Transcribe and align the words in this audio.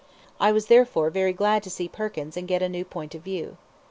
I 0.39 0.51
was 0.51 0.65
therefore 0.65 1.11
very 1.11 1.31
glad 1.31 1.61
to 1.61 1.69
see 1.69 1.87
Perkins 1.87 2.35
and 2.35 2.47
get 2.47 2.63
a 2.63 2.69
new 2.69 2.83
point 2.83 3.13
of 3.13 3.21
view. 3.21 3.57